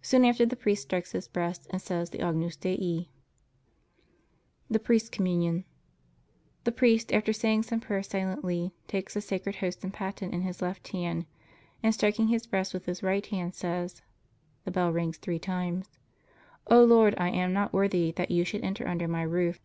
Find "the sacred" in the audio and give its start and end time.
9.14-9.56